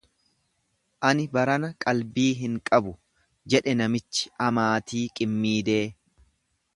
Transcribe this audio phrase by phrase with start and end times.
[1.09, 2.93] Ani barana qalbii hin qabu,
[3.55, 5.81] jedhe namichi amaatii qimmiidee.